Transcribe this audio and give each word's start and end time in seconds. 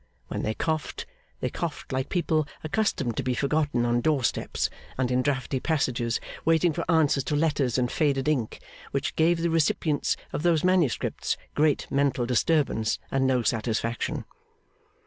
When 0.29 0.41
they 0.41 0.55
coughed, 0.55 1.05
they 1.41 1.51
coughed 1.51 1.91
like 1.93 2.09
people 2.09 2.47
accustomed 2.63 3.15
to 3.17 3.21
be 3.21 3.35
forgotten 3.35 3.85
on 3.85 4.01
doorsteps 4.01 4.67
and 4.97 5.11
in 5.11 5.21
draughty 5.21 5.59
passages, 5.59 6.19
waiting 6.43 6.73
for 6.73 6.83
answers 6.89 7.23
to 7.25 7.35
letters 7.35 7.77
in 7.77 7.87
faded 7.87 8.27
ink, 8.27 8.59
which 8.89 9.15
gave 9.15 9.41
the 9.41 9.51
recipients 9.51 10.17
of 10.33 10.41
those 10.41 10.63
manuscripts 10.63 11.37
great 11.53 11.85
mental 11.91 12.25
disturbance 12.25 12.97
and 13.11 13.27
no 13.27 13.43
satisfaction. 13.43 14.25